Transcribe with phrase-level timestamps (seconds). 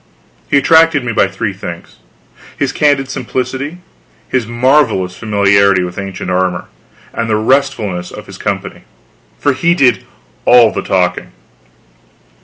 [0.49, 1.97] He attracted me by three things:
[2.57, 3.77] his candid simplicity,
[4.27, 6.65] his marvelous familiarity with ancient armor,
[7.13, 8.81] and the restfulness of his company
[9.37, 10.03] for he did
[10.43, 11.33] all the talking.